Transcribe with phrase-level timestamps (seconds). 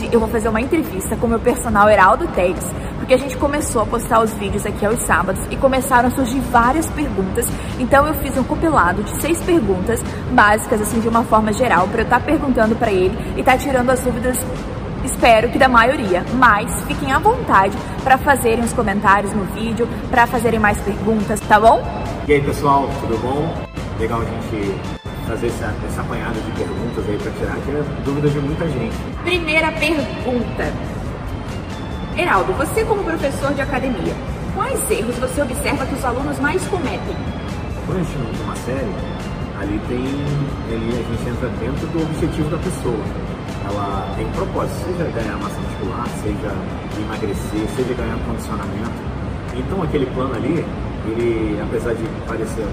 [0.00, 2.64] Hoje eu vou fazer uma entrevista com o meu personal Heraldo Teles,
[2.96, 6.40] porque a gente começou a postar os vídeos aqui aos sábados e começaram a surgir
[6.40, 7.46] várias perguntas.
[7.78, 10.00] Então eu fiz um compilado de seis perguntas
[10.32, 13.52] básicas, assim, de uma forma geral, para eu estar tá perguntando para ele e estar
[13.52, 14.38] tá tirando as dúvidas
[15.04, 20.26] espero que da maioria, mas fiquem à vontade para fazerem os comentários no vídeo, para
[20.26, 21.82] fazerem mais perguntas, tá bom?
[22.26, 23.54] E aí pessoal, tudo bom?
[23.98, 24.99] Legal a gente
[25.30, 28.96] fazer essa, essa apanhada de perguntas aí para tirar aqui é dúvidas de muita gente.
[29.22, 30.72] Primeira pergunta.
[32.18, 34.14] Heraldo, você como professor de academia,
[34.54, 37.16] quais erros você observa que os alunos mais cometem?
[37.86, 38.92] Quando a gente monta uma série,
[39.60, 40.04] ali tem,
[40.74, 43.30] ali a gente entra dentro do objetivo da pessoa
[43.70, 46.50] ela tem um propósito, seja ganhar massa muscular, seja
[46.98, 48.90] emagrecer, seja ganhar condicionamento.
[49.54, 50.64] Então aquele plano ali,
[51.06, 52.66] ele, apesar de parecer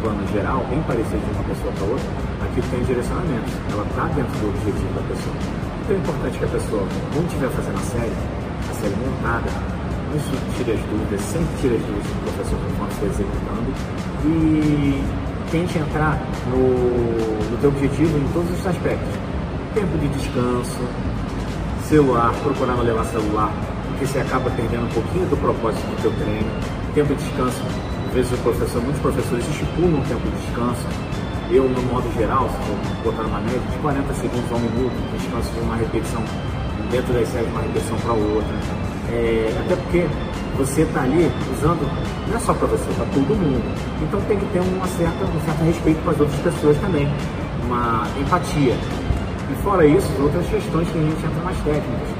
[0.00, 2.10] plano geral, bem parecido de uma pessoa para outra,
[2.44, 3.50] aqui tem direcionamento.
[3.72, 5.36] Ela está dentro do objetivo da pessoa.
[5.82, 8.18] Então é importante que a pessoa, quando estiver fazendo a série,
[8.68, 9.50] a série montada,
[10.08, 10.18] não
[10.56, 13.70] tire as dúvidas, sempre tire as dúvidas do professor conforme está executando
[14.24, 15.04] e
[15.50, 16.18] tente entrar
[16.48, 19.28] no, no teu objetivo em todos os aspectos
[19.74, 20.80] tempo de descanso,
[21.88, 23.52] celular, procurar não levar celular,
[23.88, 26.50] porque você acaba perdendo um pouquinho do propósito do teu treino.
[26.94, 27.62] Tempo de descanso,
[28.18, 30.82] vezes o professor, muitos professores estipulam um tempo de descanso.
[31.50, 34.92] Eu, no modo geral, se for botar uma média, de 40 segundos a um minuto,
[35.16, 36.22] descanso de uma repetição
[36.90, 38.54] dentro das séries, uma repetição para outra.
[39.10, 40.06] É, até porque
[40.58, 41.86] você está ali usando,
[42.26, 43.62] não é só para você, para todo mundo.
[44.02, 47.08] Então tem que ter uma certa, um certo respeito para as outras pessoas também,
[47.64, 48.74] uma empatia.
[48.74, 52.10] E fora isso, outras questões que a gente entra mais técnicas.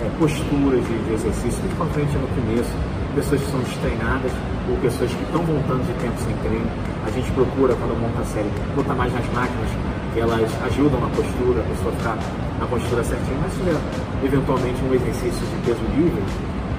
[0.00, 2.70] É, posturas de, de exercício, principalmente no começo,
[3.18, 4.32] pessoas que são destreinadas
[4.70, 6.70] ou pessoas que estão voltando de tempo sem treino.
[7.04, 9.70] A gente procura, quando monta a série, botar mais nas máquinas,
[10.14, 12.18] que elas ajudam na postura, a pessoa ficar
[12.60, 13.76] na postura certinha, mas se tiver
[14.22, 16.22] eventualmente um exercício de peso livre,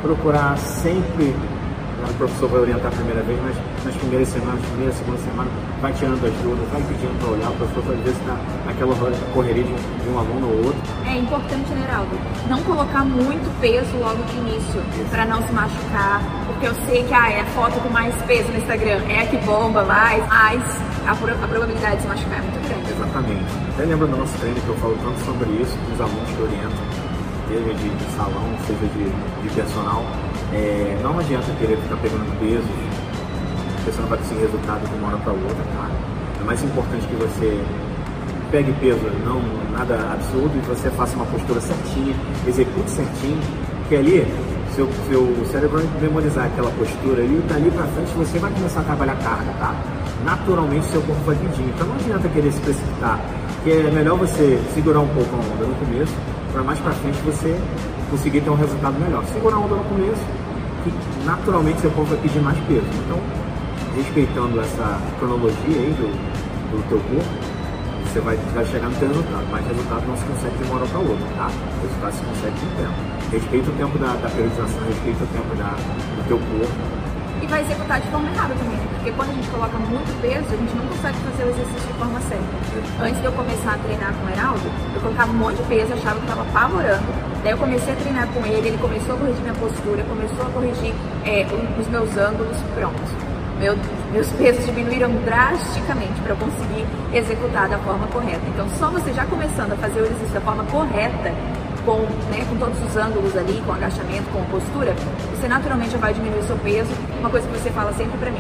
[0.02, 1.36] procurar sempre
[2.20, 5.50] professor vai orientar a primeira vez, mas nas primeiras semanas, primeira, segunda semana,
[5.82, 8.36] vai tirando as dúvidas, vai pedindo para olhar, o professor às vezes está
[8.66, 8.94] naquela
[9.34, 10.82] correria de, de, um aluno ou outro.
[11.08, 12.12] É importante, né, Heraldo?
[12.50, 17.14] Não colocar muito peso logo de início, para não se machucar, porque eu sei que
[17.14, 20.62] ah, é a foto com mais peso no Instagram, é a que bomba mais, mas
[21.08, 22.92] a, a probabilidade de se machucar é muito grande.
[22.92, 23.48] Exatamente.
[23.74, 26.84] Até lembra do nosso treino que eu falo tanto sobre isso, dos alunos que orientam,
[27.48, 30.04] seja de, de salão, seja de, de personal,
[30.54, 32.60] é, não adianta querer ficar pegando porque
[33.86, 35.90] você não vai conseguir resultado de uma hora para outra, tá?
[36.40, 37.64] É mais importante que você
[38.52, 42.16] pegue peso, não nada absurdo, e você faça uma postura certinha,
[42.48, 43.40] execute certinho,
[43.88, 44.28] que ali
[44.76, 48.84] seu, seu cérebro vai memorizar aquela postura ali, dali para frente você vai começar a
[48.84, 49.76] trabalhar carga, tá?
[50.24, 51.70] Naturalmente seu corpo vai pedindo.
[51.70, 53.20] Então não adianta querer se precipitar,
[53.64, 56.14] que é melhor você segurar um pouco a onda no começo,
[56.52, 57.60] para mais para frente você
[58.10, 59.24] conseguir ter um resultado melhor.
[59.34, 60.22] Segurar a onda no começo,
[60.84, 60.92] que
[61.26, 62.86] naturalmente seu corpo vai pedir mais peso.
[63.06, 63.20] Então,
[63.96, 66.08] respeitando essa cronologia aí do,
[66.72, 67.30] do teu corpo,
[68.06, 69.46] você vai, vai chegar no teu resultado.
[69.52, 71.48] Mas resultado não se consegue de uma hora para outra, tá?
[71.48, 73.10] O resultado se consegue com o tempo.
[73.32, 77.00] Respeita o tempo da, da periodização, respeita o tempo da, do teu corpo
[77.42, 78.88] e vai executar de forma errada também, né?
[78.96, 81.94] porque quando a gente coloca muito peso, a gente não consegue fazer o exercício de
[81.94, 83.04] forma certa.
[83.04, 85.94] Antes de eu começar a treinar com o Heraldo, eu colocava um monte de peso,
[85.94, 87.29] achava que estava apavorando.
[87.44, 90.50] Daí eu comecei a treinar com ele, ele começou a corrigir minha postura, começou a
[90.50, 90.94] corrigir
[91.26, 91.46] é,
[91.80, 93.30] os meus ângulos, pronto.
[93.60, 93.78] Meu,
[94.12, 98.42] meus pesos diminuíram drasticamente para eu conseguir executar da forma correta.
[98.48, 101.34] Então, só você já começando a fazer o exercício da forma correta,
[101.86, 102.00] com,
[102.30, 104.94] né, com todos os ângulos ali, com agachamento, com postura,
[105.36, 106.90] você naturalmente já vai diminuir seu peso.
[107.20, 108.40] Uma coisa que você fala sempre pra mim,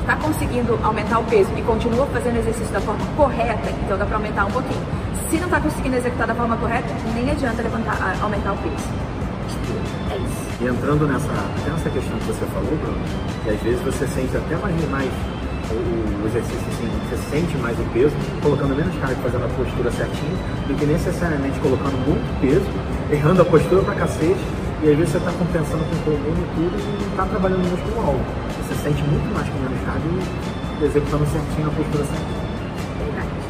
[0.00, 4.04] está conseguindo aumentar o peso e continua fazendo o exercício da forma correta, então dá
[4.04, 5.03] para aumentar um pouquinho.
[5.34, 8.86] Se não está conseguindo executar da forma correta, nem adianta levantar, aumentar o peso.
[10.08, 10.62] É isso.
[10.62, 11.26] E entrando nessa,
[11.66, 13.02] nessa questão que você falou, Bruno,
[13.42, 15.10] que às vezes você sente até mais, mais
[15.74, 20.38] o, exercício assim, você sente mais o peso, colocando menos carga, fazendo a postura certinho,
[20.68, 22.70] do que necessariamente colocando muito peso,
[23.10, 24.38] errando a postura pra cacete,
[24.84, 27.66] e às vezes você está compensando com o coluna e tudo e não está trabalhando
[27.66, 28.30] o músculo alto.
[28.62, 30.06] Você sente muito mais com menos carga
[30.78, 32.44] e executando certinho a postura certinha.
[33.02, 33.43] Verdade.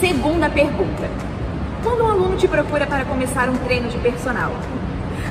[0.00, 1.08] Segunda pergunta.
[1.82, 4.52] Quando um aluno te procura para começar um treino de personal,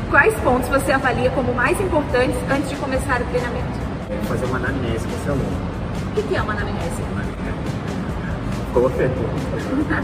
[0.10, 3.80] quais pontos você avalia como mais importantes antes de começar o treinamento?
[4.10, 5.76] É fazer uma anamnese com esse aluno
[6.18, 7.04] o que é uma anamnese?
[8.74, 9.96] Pergunta.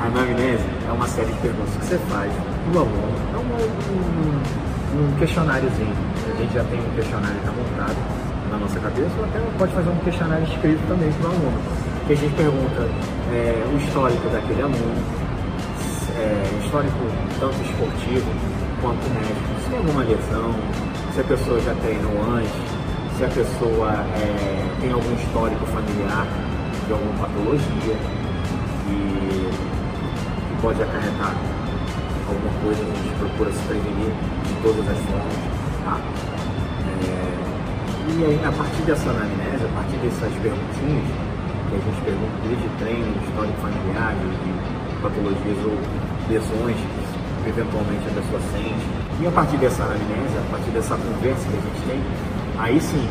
[0.00, 2.32] a anamnese é uma série de perguntas que você faz
[2.72, 3.14] no aluno.
[3.32, 5.94] É um, um, um questionáriozinho.
[6.26, 7.96] A gente já tem um questionário já montado
[8.50, 11.58] na nossa cabeça, ou até pode fazer um questionário escrito também para o aluno.
[12.06, 12.88] Que a gente pergunta
[13.32, 14.94] é, o histórico daquele aluno,
[16.16, 16.98] é, histórico
[17.40, 18.30] tanto esportivo
[18.80, 19.60] quanto médico.
[19.64, 20.54] Se tem alguma lesão,
[21.14, 22.52] se a pessoa já treinou antes,
[23.16, 26.26] se a pessoa é, tem algum histórico familiar
[26.86, 27.96] de alguma patologia
[28.84, 29.48] que,
[30.48, 31.34] que pode acarretar
[32.28, 34.12] alguma coisa, a gente procura se prevenir
[34.44, 35.52] de todas as formas.
[35.84, 36.00] Tá?
[37.08, 37.42] É,
[38.08, 41.31] e aí, a partir dessa anamnese, a partir dessas perguntinhas,
[41.72, 45.76] que a gente pergunta desde treino, histórico familiar, de patologias ou
[46.28, 48.86] lesões que eventualmente a pessoa sente.
[49.20, 52.00] E a partir dessa anamnese, a partir dessa conversa que a gente tem,
[52.58, 53.08] aí sim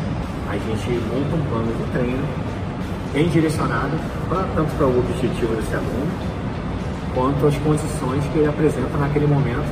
[0.48, 2.24] a gente monta um plano de treino
[3.12, 3.92] bem direcionado
[4.28, 6.08] pra, tanto para o objetivo desse aluno
[7.14, 9.68] quanto as condições que ele apresenta naquele momento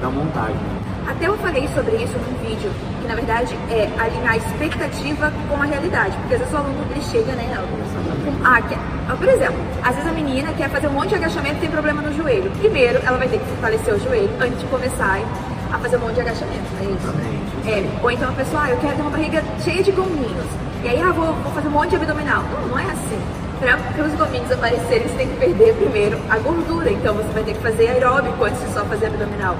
[0.00, 0.60] da montagem.
[1.06, 5.56] Até eu falei sobre isso num vídeo, que na verdade é alinhar a expectativa com
[5.60, 7.48] a realidade, porque às vezes o aluno ele chega, né,
[8.22, 8.78] com, ah, quer,
[9.16, 12.02] por exemplo, às vezes a menina quer fazer um monte de agachamento e tem problema
[12.02, 12.50] no joelho.
[12.58, 15.20] Primeiro, ela vai ter que fortalecer o joelho antes de começar
[15.72, 17.42] a fazer um monte de agachamento, é isso?
[17.68, 20.46] É, ou então a pessoa, ah, eu quero ter uma barriga cheia de gominhos,
[20.84, 22.42] e aí, ah, vou, vou fazer um monte de abdominal.
[22.42, 23.18] Não, não é assim.
[23.60, 27.54] Para os gominhos aparecerem, você tem que perder primeiro a gordura, então você vai ter
[27.54, 29.56] que fazer aeróbico antes de só fazer abdominal.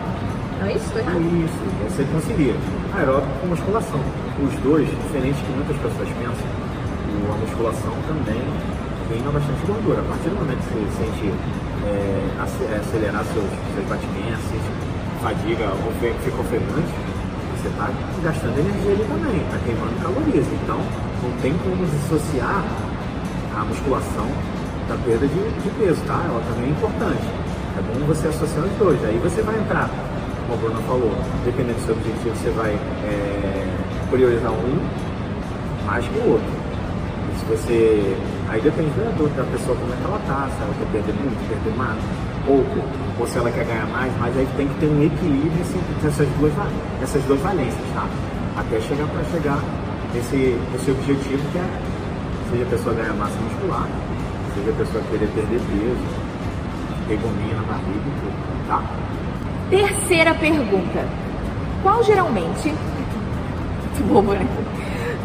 [0.59, 0.91] Não é isso?
[0.99, 2.57] Isso, você conseguir.
[2.99, 4.01] Aeróbico com musculação.
[4.43, 6.47] Os dois, diferentes que muitas pessoas pensam,
[7.31, 8.43] a musculação também
[9.09, 10.01] ganha bastante gordura.
[10.01, 11.35] A partir do momento que você sente
[11.85, 14.43] é, acelerar seus, seus batimentos,
[15.23, 16.93] fadiga ou fica ofegante,
[17.57, 17.91] você está
[18.25, 20.47] gastando energia ali também, está queimando calorias.
[20.63, 20.81] Então,
[21.23, 22.65] não tem como dissociar
[23.55, 24.27] a musculação
[24.89, 26.25] da perda de, de peso, tá?
[26.27, 27.23] Ela também é importante.
[27.79, 29.05] É bom você associar os dois.
[29.05, 29.89] Aí você vai entrar
[30.43, 31.13] como a Bruna falou,
[31.45, 32.73] dependendo do seu objetivo, você vai
[33.05, 33.67] é,
[34.11, 34.81] priorizar um
[35.87, 36.62] mais que o outro.
[37.43, 38.17] Se você.
[38.49, 38.91] Aí depende
[39.37, 41.99] da pessoa como é que ela tá, se ela quer perder muito, perder mais,
[42.47, 42.79] pouco,
[43.19, 46.29] ou se ela quer ganhar mais, mas aí tem que ter um equilíbrio entre essas
[46.39, 46.53] duas,
[47.03, 48.07] essas duas valências, tá?
[48.57, 49.59] Até chegar para chegar
[50.15, 51.93] nesse, nesse objetivo que é
[52.53, 53.89] seja a pessoa ganhar massa muscular,
[54.55, 56.07] seja a pessoa querer perder peso,
[57.09, 58.83] ter gominha na barriga e tudo, tá?
[59.71, 61.09] Terceira pergunta.
[61.83, 62.73] Qual geralmente.
[63.95, 64.47] Que bobo, né?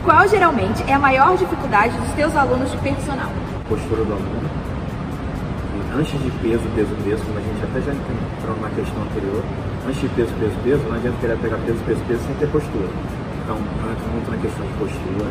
[0.07, 3.27] Qual geralmente é a maior dificuldade dos teus alunos de personal?
[3.67, 4.49] Postura do aluno.
[5.75, 9.43] E antes de peso, peso, peso, como a gente até já entrou na questão anterior,
[9.85, 12.87] antes de peso, peso, peso, não adianta querer pegar peso, peso, peso sem ter postura.
[13.43, 15.27] Então, eu entro muito na questão de postura.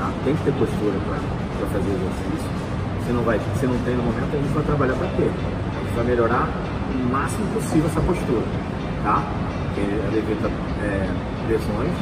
[0.00, 0.10] Tá?
[0.24, 2.50] Tem que ter postura para fazer exercício.
[3.04, 5.28] Se não, vai, se não tem no momento, a gente vai trabalhar para ter.
[5.28, 6.48] A gente vai melhorar
[6.88, 8.48] o máximo possível essa postura,
[9.04, 9.20] tá?
[9.76, 10.48] Porque ela evita
[10.80, 11.04] é,
[11.52, 11.92] lesões,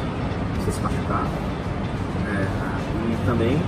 [0.63, 1.27] você se machucar.
[3.05, 3.61] E também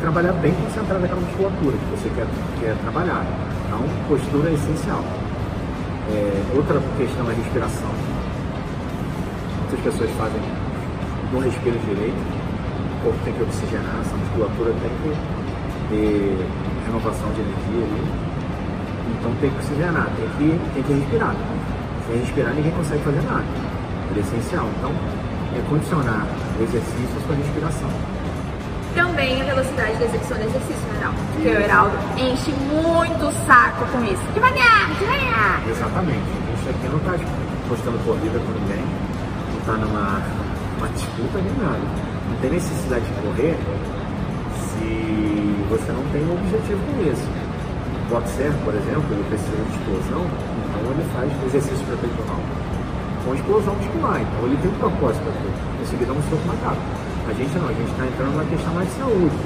[0.00, 2.26] trabalhar bem concentrado naquela musculatura que você quer,
[2.60, 3.24] quer trabalhar.
[3.66, 5.04] Então, postura é essencial.
[6.10, 7.90] É, outra questão é respiração.
[9.60, 10.40] Muitas pessoas fazem
[11.32, 12.20] no respiro direito,
[13.00, 15.16] o corpo tem que oxigenar, essa musculatura tem que
[15.88, 16.46] ter
[16.86, 18.32] renovação de energia ali
[19.22, 21.34] então tem que oxigenar, tem que, tem que respirar.
[22.06, 23.44] Sem respirar ninguém consegue fazer nada.
[24.14, 24.66] É essencial.
[24.78, 24.90] Então,
[25.56, 26.26] é condicionar
[26.58, 28.11] o exercício à sua respiração.
[28.94, 31.18] Também a velocidade da execução do exercício, né, Heraldo?
[31.32, 34.22] Porque o Heraldo enche muito o saco com isso.
[34.34, 35.62] Devagar, devagar!
[35.68, 36.24] Exatamente.
[36.64, 37.12] Gente aqui não está
[37.68, 38.84] postando corrida com ninguém,
[39.50, 40.22] não está numa
[40.78, 41.80] uma disputa nem nada.
[42.28, 43.56] Não tem necessidade de correr
[44.56, 47.52] se você não tem um objetivo com isso
[48.12, 52.40] boxer, por exemplo, ele precisa de explosão, então ele faz exercício para peitoral
[53.24, 54.20] com explosão muscular.
[54.20, 55.32] Então ele tem um propósito para
[55.78, 56.76] conseguir dar um soco na cara.
[57.28, 59.36] A gente não, a gente está entrando numa questão mais de saúde.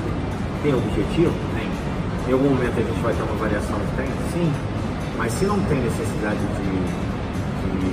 [0.62, 1.34] Tem objetivo?
[1.54, 1.68] Tem.
[2.28, 4.16] Em algum momento a gente vai ter uma variação de tempo?
[4.32, 4.52] Sim.
[5.18, 6.68] Mas se não tem necessidade de,
[7.78, 7.88] de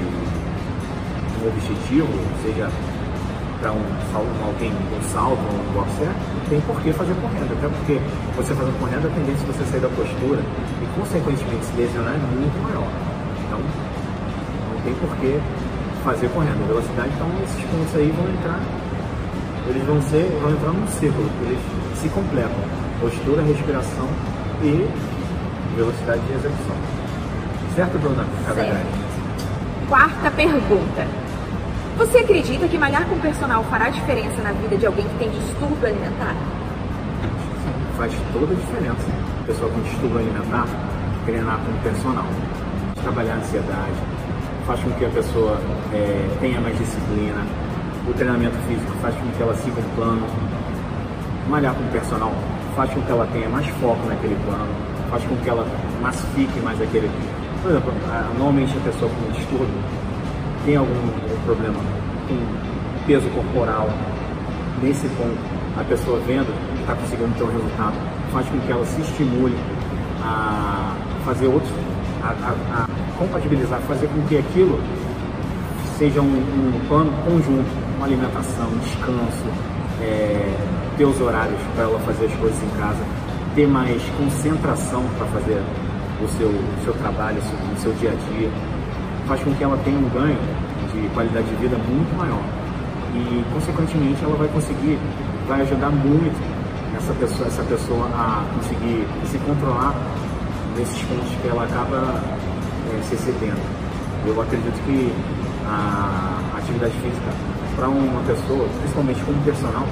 [1.43, 2.07] um objetivo,
[2.43, 2.69] seja
[3.63, 6.11] para um, um, alguém um salto ou um boxer,
[6.49, 7.55] tem por que fazer correndo.
[7.55, 7.99] Até porque
[8.35, 10.41] você fazendo correndo, a tendência de você sair da postura
[10.83, 12.91] e, consequentemente, se lesionar é muito maior.
[13.47, 15.39] Então, não tem por que
[16.03, 16.67] fazer correndo.
[16.67, 18.59] Velocidade, então, esses pontos aí vão entrar,
[19.67, 21.59] eles vão ser, vão entrar num círculo, eles
[21.95, 22.51] se completam.
[22.99, 24.07] Postura, respiração
[24.61, 24.87] e
[25.75, 26.75] velocidade de execução.
[27.75, 28.25] Certo, Bruna?
[28.53, 29.89] Certo.
[29.89, 31.07] Quarta pergunta.
[31.97, 35.87] Você acredita que malhar com personal fará diferença na vida de alguém que tem distúrbio
[35.87, 36.35] alimentar?
[37.97, 39.11] Faz toda a diferença.
[39.45, 40.67] Pessoa com distúrbio alimentar
[41.25, 42.25] treinar com personal.
[43.01, 43.99] Trabalhar a ansiedade,
[44.65, 45.59] faz com que a pessoa
[45.93, 47.45] é, tenha mais disciplina.
[48.07, 50.27] O treinamento físico faz com que ela siga um plano.
[51.49, 52.31] Malhar com personal
[52.75, 54.67] faz com que ela tenha mais foco naquele plano,
[55.09, 55.65] faz com que ela
[56.01, 57.09] massifique mais aquele,
[57.61, 57.93] Por exemplo,
[58.37, 59.75] normalmente a pessoa com distúrbio
[60.65, 61.11] tem algum
[61.45, 61.79] problema
[62.27, 63.89] com peso corporal,
[64.81, 65.37] nesse ponto,
[65.77, 67.93] a pessoa vendo que está conseguindo ter um resultado,
[68.31, 69.55] faz com que ela se estimule
[70.23, 70.95] a
[71.25, 71.71] fazer outros,
[72.23, 74.79] a, a, a compatibilizar, fazer com que aquilo
[75.97, 79.45] seja um, um plano conjunto, uma alimentação, um descanso,
[80.01, 80.53] é,
[80.97, 82.99] ter os horários para ela fazer as coisas em casa,
[83.55, 85.63] ter mais concentração para fazer
[86.21, 88.49] o seu, o seu trabalho, o seu, o seu dia a dia,
[89.25, 90.37] faz com que ela tenha um ganho
[90.91, 92.43] de qualidade de vida muito maior.
[93.15, 94.99] E, consequentemente, ela vai conseguir,
[95.47, 96.43] vai ajudar muito
[96.97, 99.95] essa pessoa, essa pessoa a conseguir se controlar
[100.77, 102.19] nesses pontos que ela acaba
[102.91, 103.61] é, se excedendo.
[104.25, 105.13] Eu acredito que
[105.65, 109.87] a atividade física para uma pessoa, principalmente como personal,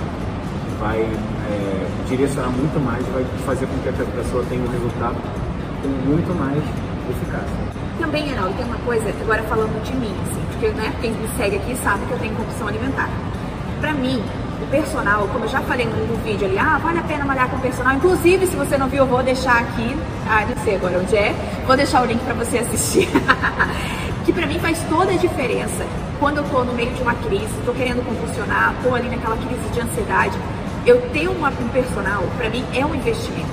[0.80, 5.16] vai é, direcionar muito mais, vai fazer com que a pessoa tenha um resultado
[5.82, 6.64] com muito mais
[7.10, 7.72] eficácia.
[8.00, 11.58] Também, Heraldo, tem uma coisa, agora falando de mim, assim, porque né, quem me segue
[11.58, 13.10] aqui sabe que eu tenho compulsão alimentar.
[13.80, 14.22] Para mim,
[14.62, 17.58] o personal, como eu já falei no, vídeo ali, ah, vale a pena malhar com
[17.58, 17.94] o personal.
[17.94, 19.96] Inclusive, se você não viu, eu vou deixar aqui,
[20.28, 21.34] ah, não sei agora onde é,
[21.66, 23.08] vou deixar o link para você assistir.
[24.26, 25.86] que para mim faz toda a diferença.
[26.22, 29.68] Quando eu tô no meio de uma crise, tô querendo compulsionar, tô ali naquela crise
[29.74, 30.38] de ansiedade,
[30.86, 31.02] eu
[31.32, 33.50] uma, um personal, para mim, é um investimento.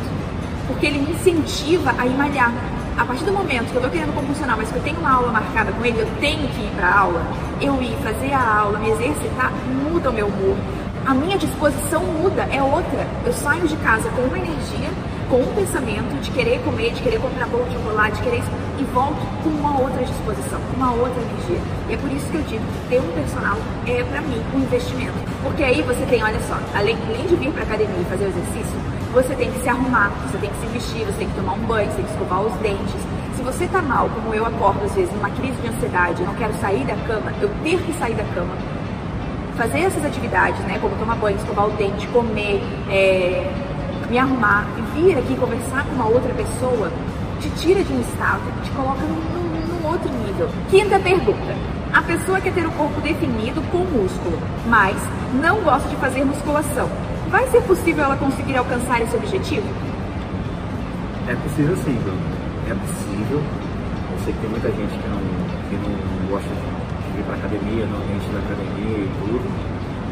[0.67, 2.53] Porque ele me incentiva a ir malhar.
[2.99, 5.33] A partir do momento que eu tô querendo compulsionar, mas que eu tenho uma aula
[5.33, 7.23] marcada com ele, eu tenho que ir pra aula,
[7.59, 9.51] eu ir fazer a aula, me exercitar,
[9.91, 10.59] muda o meu humor.
[11.07, 13.07] A minha disposição muda, é outra.
[13.25, 14.91] Eu saio de casa com uma energia
[15.29, 18.43] com um pensamento de querer comer, de querer comprar bolo de chocolate, de querer
[18.79, 21.61] e volto com uma outra disposição, com uma outra energia.
[21.89, 23.57] E é por isso que eu digo ter um personal
[23.87, 25.19] é para mim um investimento.
[25.43, 28.29] Porque aí você tem, olha só, além, além de vir para academia e fazer o
[28.29, 28.79] exercício,
[29.13, 31.65] você tem que se arrumar, você tem que se vestir, você tem que tomar um
[31.67, 33.01] banho, você tem que escovar os dentes.
[33.37, 36.53] Se você tá mal, como eu acordo às vezes numa crise de ansiedade, não quero
[36.61, 38.55] sair da cama, eu ter que sair da cama,
[39.57, 43.51] fazer essas atividades, né, como tomar banho, escovar o dente, comer, é,
[44.11, 46.91] me arrumar e vir aqui conversar com uma outra pessoa,
[47.41, 50.49] te tira de um estado, te coloca num, num, outro nível.
[50.71, 51.55] Quinta pergunta.
[51.93, 54.97] A pessoa quer ter o corpo definido com músculo, mas
[55.43, 56.89] não gosta de fazer musculação.
[57.31, 59.67] Vai ser possível ela conseguir alcançar esse objetivo?
[61.29, 62.21] É possível sim, Bruno.
[62.69, 63.41] É possível.
[63.41, 65.21] Eu sei que tem muita gente que não,
[65.69, 69.45] que não gosta de vir para academia, não ambiente da academia e tudo.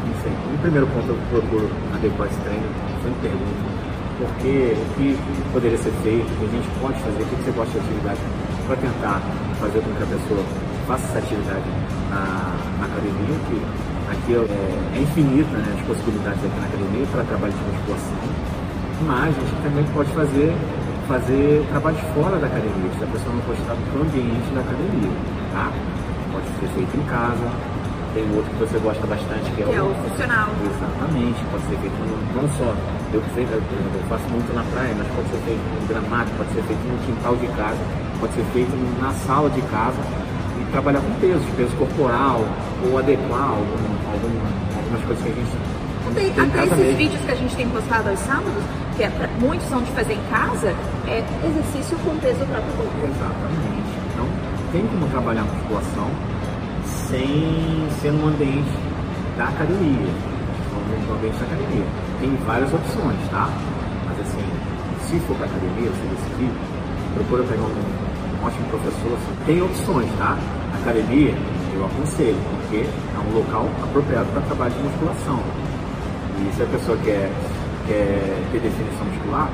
[0.05, 0.31] Não sei.
[0.51, 2.65] No primeiro ponto eu procuro adequar esse treino,
[3.03, 3.86] sempre pergunto
[4.17, 5.17] porque o que
[5.53, 8.19] poderia ser feito, o que a gente pode fazer, o que você gosta de atividade,
[8.65, 9.21] para tentar
[9.61, 10.41] fazer com que a pessoa
[10.87, 11.67] faça essa atividade
[12.09, 13.57] na, na academia, que
[14.09, 18.21] aqui é, é infinita né, as possibilidades aqui na academia para trabalho de musculação,
[19.05, 20.49] mas a gente também pode fazer,
[21.07, 25.13] fazer trabalho fora da academia, se a pessoa não gostar do ambiente da academia,
[25.53, 25.71] tá?
[26.33, 27.47] Pode ser feito em casa,
[28.13, 30.49] tem outro que você gosta bastante, que é, que o, é o funcional.
[30.65, 31.99] Exatamente, pode ser feito
[32.33, 32.73] não só
[33.13, 36.83] eu, eu faço muito na praia, mas pode ser feito no gramado, pode ser feito
[36.83, 37.79] no quintal de casa,
[38.19, 40.01] pode ser feito na sala de casa
[40.59, 42.43] e trabalhar com peso, peso corporal,
[42.83, 44.33] ou adequar algum, algum,
[44.75, 45.77] algumas coisas que a gente
[46.15, 46.97] tem, até esses mesmo.
[46.97, 48.63] vídeos que a gente tem postado aos sábados,
[48.95, 50.73] que é pra, muitos são de fazer em casa,
[51.07, 52.91] é exercício com peso do próprio corpo.
[53.03, 53.91] Exatamente.
[54.13, 54.27] Então,
[54.71, 56.09] tem como trabalhar musculação
[56.85, 58.71] sem ser no ambiente
[59.37, 60.11] da academia,
[61.07, 63.49] no ambiente da academia tem várias opções, tá?
[64.05, 64.43] Mas assim,
[65.07, 66.51] se for para academia, se decidir,
[67.13, 69.13] procura pegar um, um ótimo professor.
[69.13, 69.45] Assim.
[69.45, 70.37] Tem opções, tá?
[70.81, 71.33] Academia,
[71.75, 75.39] eu aconselho, porque é um local apropriado para trabalho de musculação.
[76.39, 77.31] E se a pessoa quer,
[77.87, 79.49] quer ter definição muscular,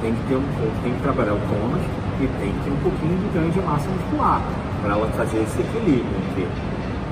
[0.00, 0.44] tem que, ter um,
[0.82, 1.82] tem que trabalhar o tônus
[2.20, 4.42] e tem que ter um pouquinho de ganho de massa muscular,
[4.82, 6.48] para ela fazer esse equilíbrio entre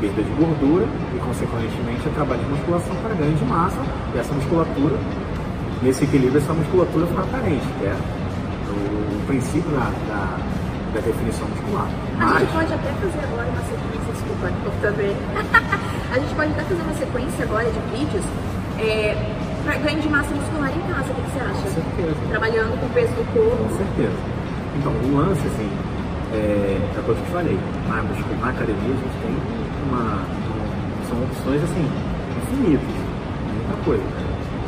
[0.01, 3.79] perda de gordura e, consequentemente, o trabalho de musculação para ganho de massa
[4.15, 4.97] e essa musculatura,
[5.83, 7.97] nesse equilíbrio, essa musculatura fica aparente, que é
[8.71, 10.39] o, princípio da, da,
[10.95, 11.87] da, definição muscular.
[12.17, 12.37] Mas...
[12.37, 15.17] A gente pode até fazer agora uma sequência, desculpa, ele.
[16.11, 18.25] a gente pode até fazer uma sequência agora de vídeos
[18.79, 21.63] é, para ganho de massa muscular em casa, o que você acha?
[21.63, 22.17] Com certeza.
[22.31, 23.65] Trabalhando com o peso do corpo.
[23.65, 24.17] Com certeza.
[24.79, 25.69] Então, o lance, assim,
[26.33, 27.59] é, é a coisa que eu falei,
[27.89, 29.37] na, academia a gente tem
[29.89, 30.21] uma,
[31.09, 31.85] são opções assim,
[32.43, 32.97] infinitas,
[33.55, 34.03] muita coisa.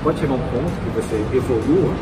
[0.02, 1.94] Pode chegar um ponto que você evolua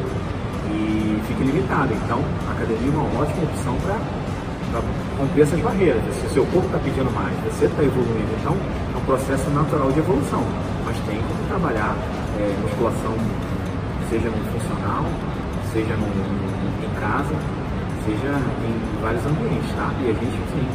[0.71, 1.93] e fique limitado.
[1.93, 4.81] Então, a academia é uma ótima opção para
[5.19, 6.03] romper essas barreiras.
[6.15, 8.55] Se o seu corpo está pedindo mais, você está evoluindo, então
[8.95, 10.45] é um processo natural de evolução.
[10.85, 11.97] Mas tem como trabalhar
[12.39, 13.15] é, musculação,
[14.09, 15.05] seja no funcional,
[15.73, 17.35] seja no, em casa,
[18.09, 19.93] seja em vários ambientes, tá?
[20.01, 20.67] E a gente, sim,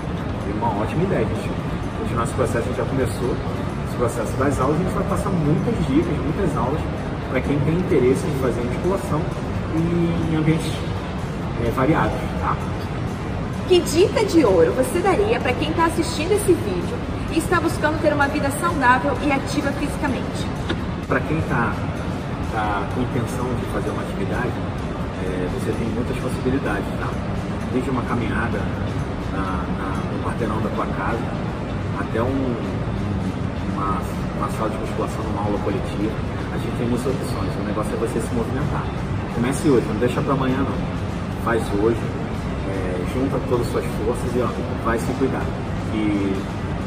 [0.45, 1.25] tem uma ótima ideia.
[1.25, 3.35] Gente esse processo, já começou
[3.87, 6.79] esse processo das aulas, a gente vai passar muitas dicas, muitas aulas
[7.29, 9.21] para quem tem interesse em fazer musculação
[9.75, 10.71] em ambientes
[11.65, 12.55] é, variados, tá?
[13.67, 16.97] Que dica de ouro você daria para quem está assistindo esse vídeo
[17.31, 20.45] e está buscando ter uma vida saudável e ativa fisicamente?
[21.07, 21.73] Para quem está
[22.51, 24.51] tá com intenção de fazer uma atividade,
[25.23, 27.09] é, você tem muitas possibilidades, tá?
[27.71, 28.59] Desde uma caminhada
[29.31, 31.23] na, na, no quarteirão da tua casa,
[31.99, 32.55] até um,
[33.73, 34.01] uma,
[34.37, 36.11] uma sala de musculação, uma aula coletiva.
[36.53, 38.83] A gente tem muitas opções, o negócio é você se movimentar.
[39.35, 40.77] Comece hoje, não deixa para amanhã não.
[41.43, 41.99] Faz hoje,
[42.69, 44.49] é, junta todas as suas forças e ó,
[44.85, 45.43] vai se cuidar.
[45.93, 46.35] E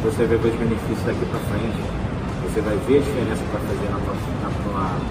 [0.02, 1.80] você vai ver os benefícios daqui para frente,
[2.44, 4.48] você vai ver a diferença que vai fazer na tua, na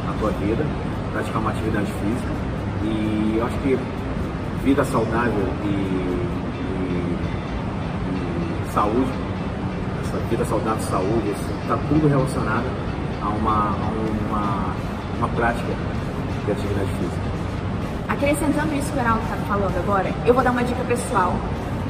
[0.08, 0.66] na tua vida,
[1.12, 2.55] praticar uma atividade física.
[2.86, 3.78] E eu acho que
[4.64, 7.18] vida saudável e, e,
[8.12, 9.12] e saúde,
[10.04, 11.30] essa vida saudável, saúde,
[11.62, 12.66] está tudo relacionado
[13.22, 13.92] a uma, a
[14.30, 14.76] uma,
[15.18, 15.74] uma prática
[16.46, 17.36] de atividade física.
[18.08, 21.34] Acrescentando isso que o Heraldo está falando agora, eu vou dar uma dica pessoal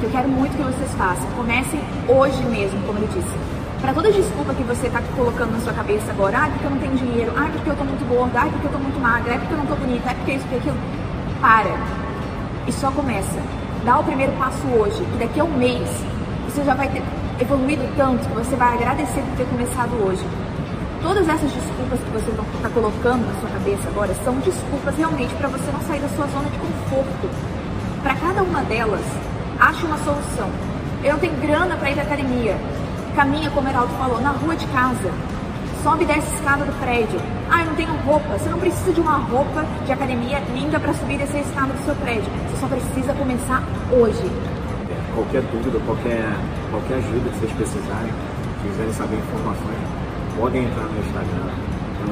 [0.00, 1.26] que eu quero muito que vocês façam.
[1.36, 3.55] Comecem hoje mesmo, como ele disse.
[3.80, 6.78] Para toda desculpa que você está colocando na sua cabeça agora, ah, porque eu não
[6.78, 9.38] tenho dinheiro, ah, porque eu estou muito gorda, ah, porque eu estou muito magra, é
[9.38, 10.76] porque eu não estou bonita, é porque isso, porque aquilo.
[11.40, 11.76] Para.
[12.66, 13.38] E só começa.
[13.84, 15.88] Dá o primeiro passo hoje, que daqui a um mês
[16.48, 17.02] você já vai ter
[17.38, 20.24] evoluído tanto que você vai agradecer por ter começado hoje.
[21.02, 25.48] Todas essas desculpas que você está colocando na sua cabeça agora são desculpas realmente para
[25.48, 27.30] você não sair da sua zona de conforto.
[28.02, 29.04] Para cada uma delas,
[29.60, 30.50] ache uma solução.
[31.04, 32.56] Eu não tenho grana para ir para academia.
[33.16, 35.10] Caminha, como o Heraldo falou, na rua de casa.
[35.82, 37.18] Sobe e desce a escada do prédio.
[37.50, 38.36] Ah, eu não tenho roupa.
[38.36, 41.72] Você não precisa de uma roupa de academia linda para subir e descer a escada
[41.72, 42.28] do seu prédio.
[42.28, 44.20] Você só precisa começar hoje.
[45.14, 46.28] Qualquer dúvida, qualquer,
[46.70, 48.12] qualquer ajuda que vocês precisarem,
[48.62, 49.80] quiserem saber informações,
[50.36, 51.56] podem entrar no Instagram.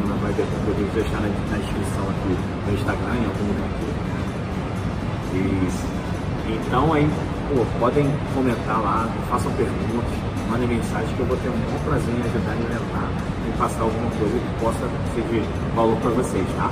[0.08, 2.32] Não vai ter como eu deixar na, na descrição aqui
[2.64, 3.92] no Instagram, em algum lugar aqui.
[5.36, 7.06] E, então aí,
[7.52, 12.14] pô, podem comentar lá, façam perguntas, mandem mensagem que eu vou ter um bom prazer
[12.14, 13.10] em ajudar e orientar
[13.48, 16.70] e passar alguma coisa que possa ser de valor para vocês, tá?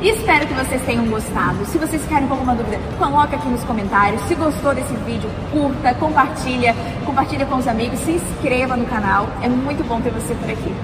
[0.00, 1.64] Espero que vocês tenham gostado.
[1.66, 4.20] Se vocês ficarem com alguma dúvida, coloca aqui nos comentários.
[4.22, 9.28] Se gostou desse vídeo, curta, compartilha, compartilha com os amigos, se inscreva no canal.
[9.42, 10.74] É muito bom ter você por aqui.